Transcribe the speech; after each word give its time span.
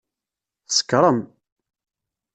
Tsekṛem! 0.67 1.19